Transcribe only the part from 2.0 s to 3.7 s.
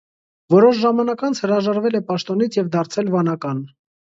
պաշտոնից և դարձել վանական։